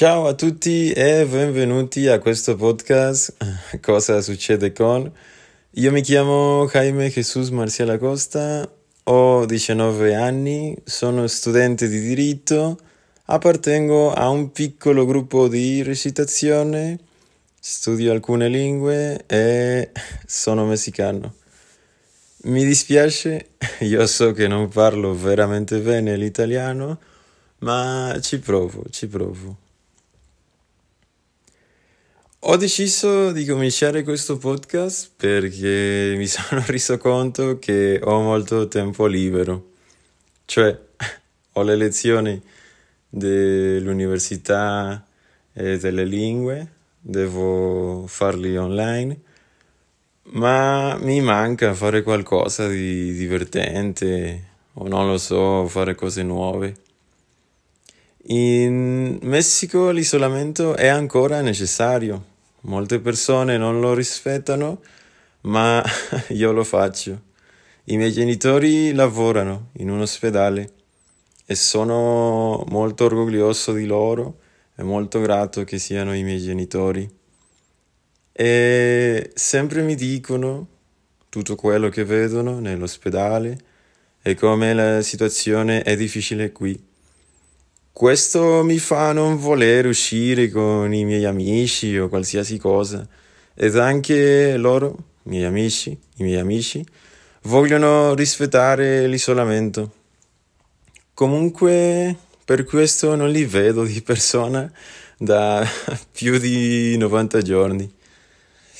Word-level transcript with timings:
Ciao 0.00 0.26
a 0.26 0.32
tutti 0.32 0.92
e 0.92 1.26
benvenuti 1.26 2.08
a 2.08 2.18
questo 2.20 2.56
podcast 2.56 3.36
Cosa 3.84 4.22
succede 4.22 4.72
con? 4.72 5.12
Io 5.72 5.92
mi 5.92 6.00
chiamo 6.00 6.66
Jaime 6.72 7.10
Jesus 7.10 7.50
Marcial 7.50 7.90
Acosta, 7.90 8.66
ho 9.02 9.44
19 9.44 10.14
anni, 10.14 10.74
sono 10.84 11.26
studente 11.26 11.86
di 11.86 12.00
diritto, 12.00 12.78
appartengo 13.26 14.14
a 14.14 14.30
un 14.30 14.52
piccolo 14.52 15.04
gruppo 15.04 15.48
di 15.48 15.82
recitazione, 15.82 16.98
studio 17.60 18.10
alcune 18.10 18.48
lingue 18.48 19.24
e 19.26 19.90
sono 20.24 20.64
messicano. 20.64 21.34
Mi 22.44 22.64
dispiace, 22.64 23.50
io 23.80 24.06
so 24.06 24.32
che 24.32 24.48
non 24.48 24.70
parlo 24.70 25.14
veramente 25.14 25.78
bene 25.80 26.16
l'italiano, 26.16 26.98
ma 27.58 28.16
ci 28.22 28.38
provo, 28.38 28.84
ci 28.88 29.06
provo. 29.06 29.68
Ho 32.44 32.56
deciso 32.56 33.32
di 33.32 33.44
cominciare 33.44 34.02
questo 34.02 34.38
podcast 34.38 35.10
perché 35.14 36.14
mi 36.16 36.24
sono 36.26 36.64
reso 36.66 36.96
conto 36.96 37.58
che 37.58 38.00
ho 38.02 38.22
molto 38.22 38.66
tempo 38.66 39.04
libero, 39.04 39.72
cioè 40.46 40.74
ho 41.52 41.62
le 41.62 41.76
lezioni 41.76 42.42
dell'università 43.10 45.04
e 45.52 45.76
delle 45.76 46.06
lingue, 46.06 46.66
devo 46.98 48.06
farli 48.06 48.56
online, 48.56 49.20
ma 50.32 50.96
mi 50.96 51.20
manca 51.20 51.74
fare 51.74 52.02
qualcosa 52.02 52.68
di 52.68 53.12
divertente 53.12 54.44
o 54.74 54.88
non 54.88 55.06
lo 55.06 55.18
so, 55.18 55.66
fare 55.66 55.94
cose 55.94 56.22
nuove. 56.22 56.74
In 58.30 59.18
Messico 59.22 59.90
l'isolamento 59.90 60.76
è 60.76 60.86
ancora 60.86 61.40
necessario 61.40 62.30
Molte 62.62 63.00
persone 63.00 63.56
non 63.56 63.80
lo 63.80 63.94
rispettano, 63.94 64.82
ma 65.42 65.82
io 66.28 66.52
lo 66.52 66.62
faccio. 66.62 67.28
I 67.84 67.96
miei 67.96 68.12
genitori 68.12 68.92
lavorano 68.92 69.70
in 69.78 69.88
un 69.88 70.00
ospedale 70.00 70.72
e 71.46 71.54
sono 71.54 72.62
molto 72.68 73.06
orgoglioso 73.06 73.72
di 73.72 73.86
loro 73.86 74.40
e 74.76 74.82
molto 74.82 75.20
grato 75.20 75.64
che 75.64 75.78
siano 75.78 76.14
i 76.14 76.22
miei 76.22 76.38
genitori. 76.38 77.08
E 78.32 79.30
sempre 79.34 79.82
mi 79.82 79.94
dicono 79.94 80.68
tutto 81.30 81.54
quello 81.56 81.88
che 81.88 82.04
vedono 82.04 82.60
nell'ospedale 82.60 83.58
e 84.20 84.34
come 84.34 84.74
la 84.74 85.00
situazione 85.00 85.82
è 85.82 85.96
difficile 85.96 86.52
qui. 86.52 86.89
Questo 88.00 88.64
mi 88.64 88.78
fa 88.78 89.12
non 89.12 89.36
voler 89.36 89.84
uscire 89.84 90.48
con 90.48 90.90
i 90.94 91.04
miei 91.04 91.26
amici 91.26 91.98
o 91.98 92.08
qualsiasi 92.08 92.56
cosa. 92.56 93.06
Ed 93.54 93.76
anche 93.76 94.56
loro, 94.56 94.96
i 95.24 95.28
miei 95.28 95.44
amici, 95.44 95.90
i 95.90 96.22
miei 96.22 96.40
amici, 96.40 96.82
vogliono 97.42 98.14
rispettare 98.14 99.06
l'isolamento. 99.06 99.92
Comunque, 101.12 102.16
per 102.42 102.64
questo 102.64 103.14
non 103.16 103.28
li 103.28 103.44
vedo 103.44 103.84
di 103.84 104.00
persona 104.00 104.72
da 105.18 105.62
più 106.10 106.38
di 106.38 106.96
90 106.96 107.42
giorni. 107.42 107.92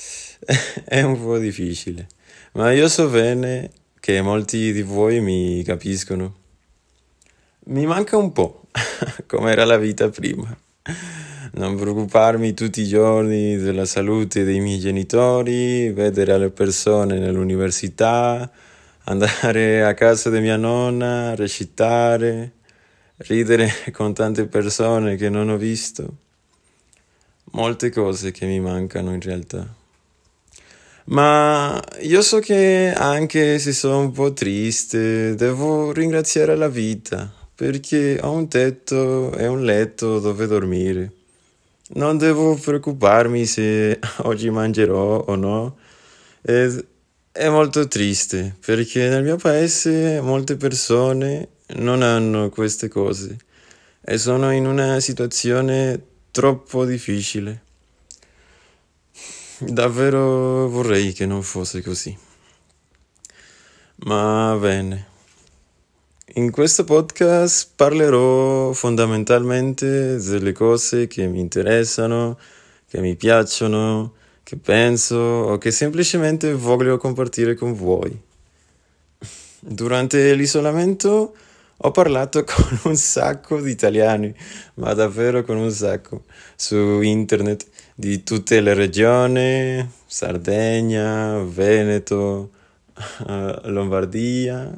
È 0.82 1.02
un 1.02 1.22
po' 1.22 1.36
difficile, 1.36 2.06
ma 2.52 2.72
io 2.72 2.88
so 2.88 3.06
bene 3.10 3.70
che 4.00 4.22
molti 4.22 4.72
di 4.72 4.80
voi 4.80 5.20
mi 5.20 5.62
capiscono. 5.62 6.39
Mi 7.70 7.86
manca 7.86 8.16
un 8.16 8.32
po', 8.32 8.62
come 9.28 9.52
era 9.52 9.64
la 9.64 9.76
vita 9.76 10.08
prima. 10.08 10.56
Non 11.52 11.76
preoccuparmi 11.76 12.52
tutti 12.52 12.80
i 12.80 12.88
giorni 12.88 13.56
della 13.58 13.84
salute 13.84 14.42
dei 14.42 14.58
miei 14.58 14.80
genitori, 14.80 15.92
vedere 15.92 16.36
le 16.36 16.50
persone 16.50 17.20
nell'università, 17.20 18.50
andare 19.04 19.84
a 19.84 19.94
casa 19.94 20.30
di 20.30 20.40
mia 20.40 20.56
nonna, 20.56 21.36
recitare, 21.36 22.54
ridere 23.18 23.70
con 23.92 24.14
tante 24.14 24.46
persone 24.46 25.14
che 25.14 25.28
non 25.28 25.48
ho 25.48 25.56
visto. 25.56 26.16
Molte 27.52 27.90
cose 27.90 28.32
che 28.32 28.46
mi 28.46 28.58
mancano 28.58 29.12
in 29.14 29.20
realtà. 29.20 29.64
Ma 31.04 31.80
io 32.00 32.20
so 32.20 32.40
che 32.40 32.92
anche 32.96 33.60
se 33.60 33.72
sono 33.72 34.00
un 34.00 34.10
po' 34.10 34.32
triste, 34.32 35.36
devo 35.36 35.92
ringraziare 35.92 36.56
la 36.56 36.68
vita 36.68 37.38
perché 37.60 38.18
ho 38.22 38.30
un 38.30 38.48
tetto 38.48 39.36
e 39.36 39.46
un 39.46 39.64
letto 39.64 40.18
dove 40.18 40.46
dormire. 40.46 41.12
Non 41.96 42.16
devo 42.16 42.54
preoccuparmi 42.54 43.44
se 43.44 43.98
oggi 44.24 44.48
mangerò 44.48 45.18
o 45.18 45.34
no. 45.34 45.76
Ed 46.40 46.82
è 47.30 47.50
molto 47.50 47.86
triste 47.86 48.56
perché 48.64 49.10
nel 49.10 49.22
mio 49.22 49.36
paese 49.36 50.22
molte 50.22 50.56
persone 50.56 51.48
non 51.74 52.00
hanno 52.00 52.48
queste 52.48 52.88
cose 52.88 53.36
e 54.00 54.16
sono 54.16 54.50
in 54.52 54.64
una 54.64 54.98
situazione 54.98 56.02
troppo 56.30 56.86
difficile. 56.86 57.62
Davvero 59.58 60.66
vorrei 60.66 61.12
che 61.12 61.26
non 61.26 61.42
fosse 61.42 61.82
così. 61.82 62.16
Ma 63.96 64.56
bene. 64.58 65.09
In 66.34 66.52
questo 66.52 66.84
podcast 66.84 67.72
parlerò 67.74 68.72
fondamentalmente 68.72 70.16
delle 70.16 70.52
cose 70.52 71.08
che 71.08 71.26
mi 71.26 71.40
interessano, 71.40 72.38
che 72.86 73.00
mi 73.00 73.16
piacciono, 73.16 74.12
che 74.44 74.56
penso 74.56 75.16
o 75.16 75.58
che 75.58 75.72
semplicemente 75.72 76.54
voglio 76.54 76.98
compartire 76.98 77.54
con 77.54 77.74
voi. 77.74 78.16
Durante 79.58 80.34
l'isolamento 80.34 81.34
ho 81.76 81.90
parlato 81.90 82.44
con 82.46 82.78
un 82.84 82.96
sacco 82.96 83.60
di 83.60 83.72
italiani, 83.72 84.32
ma 84.74 84.94
davvero 84.94 85.42
con 85.42 85.56
un 85.56 85.72
sacco, 85.72 86.22
su 86.54 87.00
internet 87.00 87.66
di 87.92 88.22
tutte 88.22 88.60
le 88.60 88.74
regioni, 88.74 89.84
Sardegna, 90.06 91.42
Veneto, 91.42 92.50
Lombardia, 93.64 94.72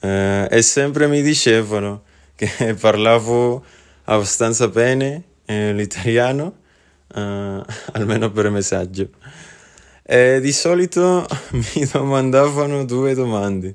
eh, 0.00 0.48
e 0.50 0.62
sempre 0.62 1.06
mi 1.08 1.22
dicevano 1.22 2.02
che 2.34 2.74
parlavo 2.78 3.64
abbastanza 4.04 4.68
bene 4.68 5.24
eh, 5.44 5.72
l'italiano, 5.72 6.54
eh, 7.14 7.62
almeno 7.92 8.30
per 8.30 8.50
messaggio. 8.50 9.10
E 10.02 10.40
di 10.40 10.52
solito 10.52 11.26
mi 11.52 11.84
domandavano 11.90 12.84
due 12.84 13.14
domande. 13.14 13.74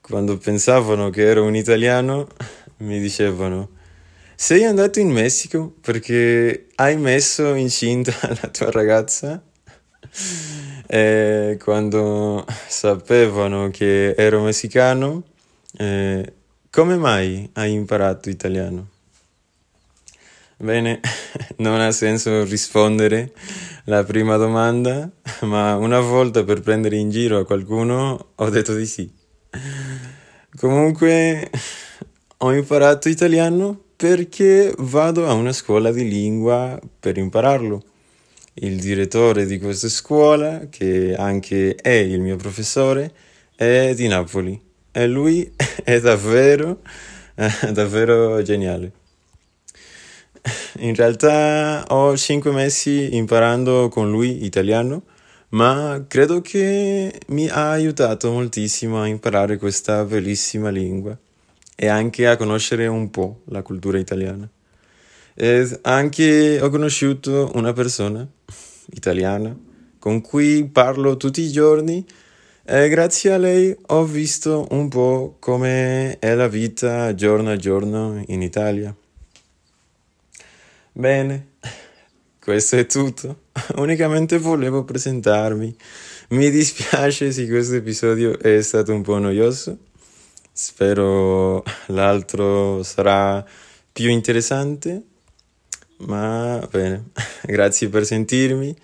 Quando 0.00 0.36
pensavano 0.36 1.10
che 1.10 1.22
ero 1.22 1.44
un 1.44 1.54
italiano, 1.54 2.26
mi 2.78 3.00
dicevano: 3.00 3.70
Sei 4.34 4.64
andato 4.64 4.98
in 4.98 5.10
Messico 5.10 5.72
perché 5.80 6.66
hai 6.74 6.96
messo 6.96 7.54
incinta 7.54 8.12
la 8.22 8.48
tua 8.48 8.70
ragazza? 8.70 9.42
E 10.86 11.58
quando 11.62 12.44
sapevano 12.68 13.70
che 13.70 14.10
ero 14.10 14.42
messicano, 14.42 15.22
eh, 15.78 16.32
come 16.70 16.96
mai 16.96 17.48
hai 17.54 17.72
imparato 17.72 18.28
italiano? 18.28 18.88
Bene, 20.58 21.00
non 21.58 21.80
ha 21.80 21.90
senso 21.92 22.44
rispondere 22.44 23.32
la 23.84 24.04
prima 24.04 24.36
domanda, 24.36 25.10
ma 25.40 25.76
una 25.76 26.00
volta 26.00 26.44
per 26.44 26.60
prendere 26.60 26.96
in 26.96 27.10
giro 27.10 27.38
a 27.38 27.44
qualcuno 27.46 28.32
ho 28.34 28.50
detto 28.50 28.74
di 28.74 28.86
sì. 28.86 29.10
Comunque 30.56 31.50
ho 32.38 32.52
imparato 32.52 33.08
italiano 33.08 33.80
perché 33.96 34.74
vado 34.78 35.26
a 35.26 35.32
una 35.32 35.52
scuola 35.52 35.90
di 35.90 36.08
lingua 36.08 36.78
per 37.00 37.16
impararlo 37.16 37.82
il 38.54 38.78
direttore 38.78 39.46
di 39.46 39.58
questa 39.58 39.88
scuola, 39.88 40.66
che 40.68 41.14
anche 41.16 41.74
è 41.74 41.90
il 41.90 42.20
mio 42.20 42.36
professore, 42.36 43.12
è 43.54 43.94
di 43.94 44.08
Napoli 44.08 44.60
e 44.90 45.06
lui 45.06 45.50
è 45.84 46.00
davvero, 46.00 46.80
davvero 47.72 48.42
geniale. 48.42 48.92
In 50.78 50.94
realtà 50.94 51.84
ho 51.88 52.16
cinque 52.16 52.50
mesi 52.50 53.14
imparando 53.14 53.88
con 53.88 54.10
lui 54.10 54.44
italiano, 54.44 55.04
ma 55.50 56.04
credo 56.08 56.40
che 56.40 57.20
mi 57.28 57.48
ha 57.48 57.70
aiutato 57.70 58.32
moltissimo 58.32 59.00
a 59.00 59.06
imparare 59.06 59.56
questa 59.58 60.04
bellissima 60.04 60.70
lingua 60.70 61.16
e 61.76 61.86
anche 61.86 62.26
a 62.26 62.36
conoscere 62.36 62.86
un 62.86 63.10
po' 63.10 63.42
la 63.46 63.62
cultura 63.62 63.98
italiana 63.98 64.48
eh, 65.34 65.78
anche 65.82 66.60
ho 66.60 66.68
conosciuto 66.68 67.50
una 67.54 67.72
persona 67.72 68.26
italiana 68.90 69.56
con 69.98 70.20
cui 70.20 70.68
parlo 70.68 71.16
tutti 71.16 71.42
i 71.42 71.52
giorni 71.52 72.04
e 72.64 72.88
grazie 72.88 73.32
a 73.32 73.38
lei 73.38 73.76
ho 73.86 74.04
visto 74.04 74.66
un 74.70 74.88
po' 74.88 75.36
come 75.38 76.18
è 76.18 76.34
la 76.34 76.48
vita 76.48 77.14
giorno 77.14 77.50
a 77.50 77.56
giorno 77.56 78.22
in 78.26 78.42
Italia. 78.42 78.94
Bene, 80.92 81.46
questo 82.40 82.76
è 82.76 82.86
tutto. 82.86 83.42
Unicamente 83.76 84.38
volevo 84.38 84.84
presentarmi. 84.84 85.74
Mi 86.30 86.50
dispiace 86.50 87.30
se 87.30 87.46
questo 87.46 87.76
episodio 87.76 88.38
è 88.38 88.60
stato 88.60 88.92
un 88.92 89.02
po' 89.02 89.18
noioso. 89.18 89.78
Spero 90.52 91.62
l'altro 91.86 92.82
sarà 92.82 93.44
più 93.92 94.08
interessante 94.08 95.10
ma 96.06 96.66
bene, 96.70 97.10
grazie 97.44 97.88
per 97.88 98.04
sentirmi, 98.04 98.74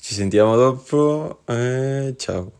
ci 0.00 0.14
sentiamo 0.14 0.56
dopo, 0.56 1.42
eh, 1.46 2.14
ciao. 2.16 2.57